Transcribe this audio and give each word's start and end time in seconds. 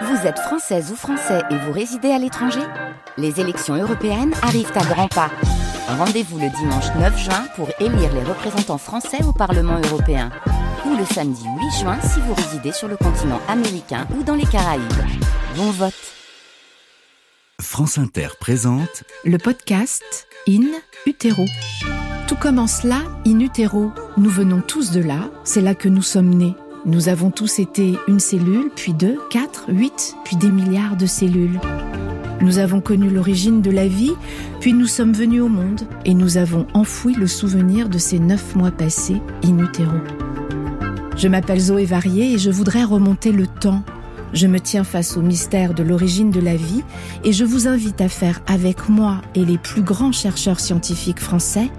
Vous 0.00 0.26
êtes 0.26 0.38
française 0.38 0.90
ou 0.90 0.96
français 0.96 1.42
et 1.50 1.56
vous 1.56 1.72
résidez 1.72 2.10
à 2.10 2.18
l'étranger 2.18 2.62
Les 3.18 3.40
élections 3.40 3.74
européennes 3.74 4.32
arrivent 4.42 4.72
à 4.74 4.84
grands 4.84 5.08
pas. 5.08 5.30
Rendez-vous 5.86 6.38
le 6.38 6.48
dimanche 6.48 6.86
9 6.98 7.18
juin 7.18 7.44
pour 7.56 7.68
élire 7.78 8.12
les 8.14 8.22
représentants 8.24 8.78
français 8.78 9.22
au 9.24 9.32
Parlement 9.32 9.78
européen. 9.84 10.30
Ou 10.86 10.96
le 10.96 11.04
samedi 11.04 11.44
8 11.44 11.80
juin 11.80 11.98
si 12.00 12.20
vous 12.20 12.32
résidez 12.34 12.72
sur 12.72 12.88
le 12.88 12.96
continent 12.96 13.40
américain 13.48 14.06
ou 14.18 14.22
dans 14.22 14.34
les 14.34 14.46
Caraïbes. 14.46 14.82
Bon 15.56 15.70
vote 15.70 15.92
France 17.60 17.98
Inter 17.98 18.28
présente 18.40 19.04
le 19.24 19.36
podcast 19.36 20.26
In 20.48 20.68
Utero. 21.06 21.44
Tout 22.26 22.36
commence 22.36 22.82
là, 22.82 23.02
In 23.26 23.40
Utero. 23.40 23.92
Nous 24.16 24.30
venons 24.30 24.62
tous 24.62 24.90
de 24.90 25.02
là, 25.02 25.30
c'est 25.44 25.60
là 25.60 25.74
que 25.74 25.88
nous 25.88 26.02
sommes 26.02 26.30
nés. 26.30 26.56
Nous 26.84 27.08
avons 27.08 27.30
tous 27.30 27.60
été 27.60 27.96
une 28.08 28.18
cellule, 28.18 28.68
puis 28.74 28.92
deux, 28.92 29.16
quatre, 29.30 29.66
huit, 29.68 30.16
puis 30.24 30.34
des 30.34 30.50
milliards 30.50 30.96
de 30.96 31.06
cellules. 31.06 31.60
Nous 32.40 32.58
avons 32.58 32.80
connu 32.80 33.08
l'origine 33.08 33.62
de 33.62 33.70
la 33.70 33.86
vie, 33.86 34.10
puis 34.58 34.72
nous 34.72 34.88
sommes 34.88 35.12
venus 35.12 35.42
au 35.42 35.48
monde 35.48 35.82
et 36.04 36.12
nous 36.12 36.38
avons 36.38 36.66
enfoui 36.74 37.14
le 37.14 37.28
souvenir 37.28 37.88
de 37.88 37.98
ces 37.98 38.18
neuf 38.18 38.56
mois 38.56 38.72
passés 38.72 39.22
in 39.44 39.60
utero. 39.60 39.96
Je 41.16 41.28
m'appelle 41.28 41.60
Zoé 41.60 41.84
Varier 41.84 42.32
et 42.32 42.38
je 42.38 42.50
voudrais 42.50 42.82
remonter 42.82 43.30
le 43.30 43.46
temps. 43.46 43.84
Je 44.32 44.48
me 44.48 44.58
tiens 44.58 44.82
face 44.82 45.16
au 45.16 45.22
mystère 45.22 45.74
de 45.74 45.84
l'origine 45.84 46.32
de 46.32 46.40
la 46.40 46.56
vie 46.56 46.82
et 47.22 47.32
je 47.32 47.44
vous 47.44 47.68
invite 47.68 48.00
à 48.00 48.08
faire 48.08 48.40
avec 48.48 48.88
moi 48.88 49.20
et 49.36 49.44
les 49.44 49.58
plus 49.58 49.82
grands 49.82 50.10
chercheurs 50.10 50.58
scientifiques 50.58 51.20
français 51.20 51.70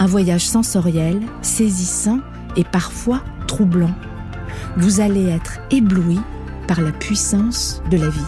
un 0.00 0.06
voyage 0.06 0.48
sensoriel, 0.48 1.20
saisissant 1.42 2.18
et 2.56 2.64
parfois 2.64 3.22
troublant 3.46 3.94
vous 4.76 5.00
allez 5.00 5.28
être 5.28 5.58
ébloui 5.70 6.20
par 6.66 6.80
la 6.80 6.92
puissance 6.92 7.82
de 7.90 7.96
la 7.96 8.08
vie. 8.08 8.20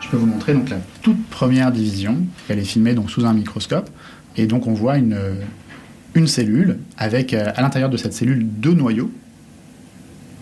Je 0.00 0.08
peux 0.08 0.16
vous 0.16 0.26
montrer 0.26 0.54
donc 0.54 0.70
la 0.70 0.78
toute 1.02 1.24
première 1.26 1.72
division. 1.72 2.18
Elle 2.48 2.58
est 2.58 2.64
filmée 2.64 2.94
donc 2.94 3.10
sous 3.10 3.24
un 3.24 3.34
microscope 3.34 3.90
et 4.36 4.46
donc 4.46 4.66
on 4.66 4.72
voit 4.72 4.96
une, 4.98 5.16
une 6.14 6.26
cellule 6.26 6.78
avec 6.98 7.34
euh, 7.34 7.52
à 7.54 7.62
l'intérieur 7.62 7.90
de 7.90 7.96
cette 7.96 8.12
cellule 8.12 8.46
deux 8.46 8.74
noyaux. 8.74 9.10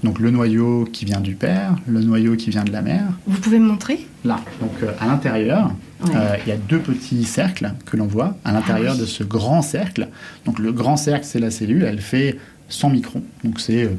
Donc 0.04 0.20
le 0.20 0.30
noyau 0.30 0.88
qui 0.92 1.04
vient 1.04 1.20
du 1.20 1.34
père, 1.34 1.74
le 1.88 2.00
noyau 2.00 2.36
qui 2.36 2.50
vient 2.50 2.62
de 2.62 2.70
la 2.70 2.82
mère. 2.82 3.04
Vous 3.26 3.40
pouvez 3.40 3.58
me 3.58 3.66
montrer? 3.66 4.06
Là, 4.24 4.40
donc 4.60 4.70
euh, 4.82 4.92
à 5.00 5.06
l'intérieur, 5.06 5.72
euh, 6.14 6.36
il 6.46 6.48
y 6.48 6.52
a 6.52 6.56
deux 6.56 6.78
petits 6.78 7.24
cercles 7.24 7.72
que 7.84 7.96
l'on 7.96 8.06
voit 8.06 8.36
à 8.44 8.52
l'intérieur 8.52 8.94
ah 8.96 9.00
de 9.00 9.06
ce 9.06 9.24
grand 9.24 9.60
cercle. 9.60 10.08
Donc 10.44 10.60
le 10.60 10.72
grand 10.72 10.96
cercle, 10.96 11.26
c'est 11.26 11.40
la 11.40 11.50
cellule, 11.50 11.82
elle 11.82 12.00
fait 12.00 12.38
100 12.68 12.90
microns. 12.90 13.22
Donc 13.42 13.58
c'est 13.58 13.90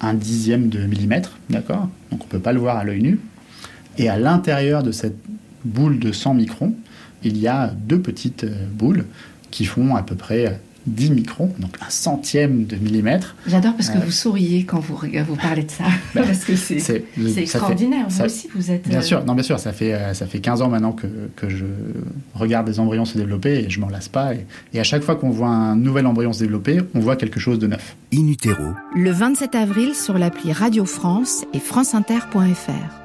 un 0.00 0.14
dixième 0.14 0.68
de 0.68 0.80
millimètre, 0.80 1.38
d'accord? 1.50 1.88
Donc 2.10 2.22
on 2.22 2.24
ne 2.24 2.30
peut 2.30 2.38
pas 2.38 2.52
le 2.52 2.60
voir 2.60 2.76
à 2.76 2.84
l'œil 2.84 3.02
nu. 3.02 3.20
Et 3.98 4.08
à 4.08 4.18
l'intérieur 4.18 4.82
de 4.82 4.92
cette 4.92 5.18
boule 5.64 5.98
de 5.98 6.12
100 6.12 6.34
microns, 6.34 6.74
il 7.22 7.36
y 7.38 7.48
a 7.48 7.68
deux 7.68 8.00
petites 8.00 8.44
euh, 8.44 8.66
boules 8.72 9.04
qui 9.50 9.64
font 9.64 9.96
à 9.96 10.02
peu 10.02 10.14
près 10.14 10.60
10 10.86 11.10
microns, 11.10 11.52
donc 11.58 11.76
un 11.84 11.90
centième 11.90 12.64
de 12.64 12.76
millimètre. 12.76 13.36
J'adore 13.46 13.74
parce 13.74 13.90
que 13.90 13.98
euh, 13.98 14.04
vous 14.04 14.10
souriez 14.10 14.64
quand 14.64 14.80
vous, 14.80 14.96
vous 14.96 15.36
parlez 15.36 15.64
de 15.64 15.70
ça, 15.70 15.84
ben, 16.14 16.24
parce 16.24 16.44
que 16.44 16.56
c'est 16.56 17.04
extraordinaire. 17.36 18.06
vous 18.08 18.24
aussi, 18.24 18.48
vous 18.54 18.70
êtes... 18.70 18.88
Bien 18.88 18.98
euh, 18.98 19.02
sûr, 19.02 19.24
non, 19.24 19.34
bien 19.34 19.42
sûr, 19.42 19.58
ça 19.58 19.72
fait, 19.72 19.94
euh, 19.94 20.14
ça 20.14 20.26
fait 20.26 20.40
15 20.40 20.62
ans 20.62 20.68
maintenant 20.68 20.92
que, 20.92 21.06
que 21.36 21.48
je 21.48 21.66
regarde 22.34 22.66
des 22.66 22.80
embryons 22.80 23.04
se 23.04 23.18
développer 23.18 23.64
et 23.64 23.70
je 23.70 23.80
m'en 23.80 23.88
lasse 23.88 24.08
pas. 24.08 24.34
Et, 24.34 24.46
et, 24.72 24.80
à 24.80 24.84
chaque 24.84 25.02
fois 25.02 25.16
qu'on 25.16 25.30
voit 25.30 25.48
un 25.48 25.76
nouvel 25.76 26.06
embryon 26.06 26.32
se 26.32 26.40
développer, 26.40 26.80
on 26.94 27.00
voit 27.00 27.16
quelque 27.16 27.40
chose 27.40 27.58
de 27.58 27.66
neuf. 27.66 27.96
In 28.14 28.28
utero. 28.28 28.72
Le 28.94 29.10
27 29.10 29.54
avril 29.54 29.94
sur 29.94 30.18
l'appli 30.18 30.52
Radio 30.52 30.84
France 30.84 31.44
et 31.52 31.60
franceinter.fr. 31.60 32.99